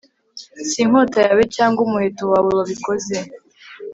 si 0.69 0.77
inkota 0.83 1.17
yawe 1.27 1.43
cyangwa 1.55 1.79
umuheto 1.85 2.23
wawe 2.31 2.49
wabikoze 2.57 3.15